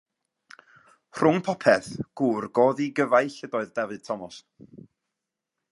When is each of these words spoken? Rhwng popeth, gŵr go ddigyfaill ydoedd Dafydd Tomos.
Rhwng 1.19 1.41
popeth, 1.49 1.89
gŵr 2.21 2.49
go 2.59 2.67
ddigyfaill 2.79 3.39
ydoedd 3.49 3.77
Dafydd 3.81 4.07
Tomos. 4.09 4.41